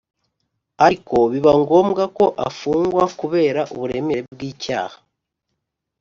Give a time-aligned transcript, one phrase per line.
[0.85, 4.97] Ariko biba ngombwa ko afungwa kubera uburemere bw’icyaha